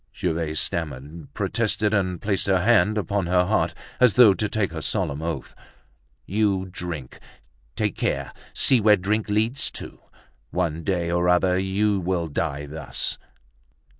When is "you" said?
6.25-6.65, 11.59-11.99